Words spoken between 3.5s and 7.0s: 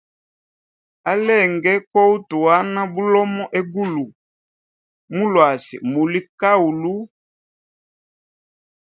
egulu, mulwasi muli kahulu.